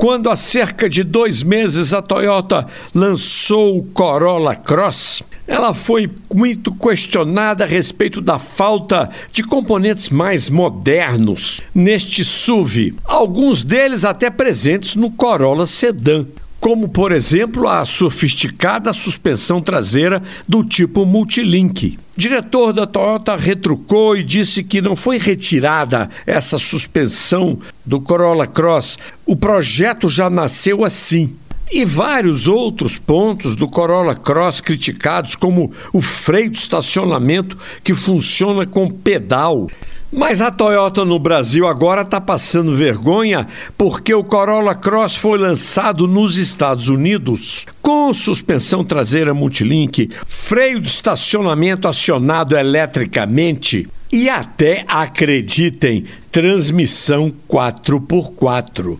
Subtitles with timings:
[0.00, 6.74] quando há cerca de dois meses a Toyota lançou o Corolla Cross, ela foi muito
[6.74, 14.96] questionada a respeito da falta de componentes mais modernos neste SUV, alguns deles até presentes
[14.96, 16.24] no Corolla Sedan
[16.60, 21.98] como por exemplo a sofisticada suspensão traseira do tipo Multilink.
[22.14, 28.98] Diretor da Toyota retrucou e disse que não foi retirada essa suspensão do Corolla Cross.
[29.24, 31.34] O projeto já nasceu assim.
[31.72, 38.66] E vários outros pontos do Corolla Cross criticados, como o freio de estacionamento que funciona
[38.66, 39.68] com pedal.
[40.12, 43.46] Mas a Toyota no Brasil agora está passando vergonha
[43.78, 50.88] porque o Corolla Cross foi lançado nos Estados Unidos com suspensão traseira multilink, freio de
[50.88, 58.98] estacionamento acionado eletricamente e até, acreditem, transmissão 4x4.